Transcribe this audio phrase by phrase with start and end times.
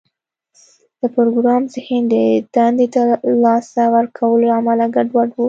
[0.99, 2.15] د پروګرامر ذهن د
[2.55, 2.97] دندې د
[3.43, 5.37] لاسه ورکولو له امله ګډوډ و